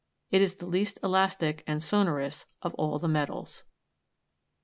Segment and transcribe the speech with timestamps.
[0.31, 3.65] It is the least elastic and sonorous of all the metals.